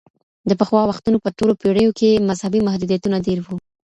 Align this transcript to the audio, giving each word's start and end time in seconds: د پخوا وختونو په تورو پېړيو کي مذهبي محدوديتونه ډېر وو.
د 0.49 0.51
پخوا 0.59 0.81
وختونو 0.87 1.17
په 1.23 1.29
تورو 1.37 1.53
پېړيو 1.61 1.95
کي 1.99 2.09
مذهبي 2.29 2.59
محدوديتونه 2.67 3.17
ډېر 3.25 3.39
وو. 3.41 3.55